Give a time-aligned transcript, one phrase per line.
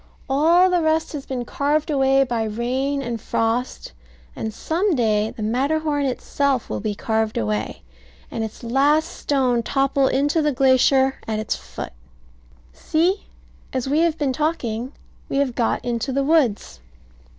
[0.27, 3.91] All the rest has been carved away by rain and frost;
[4.35, 7.83] and some day the Matterhorn itself will be carved away,
[8.31, 11.93] and its last stone topple into the glacier at its foot.
[12.73, 13.27] See,
[13.73, 14.91] as we have been talking,
[15.29, 16.79] we have got into the woods.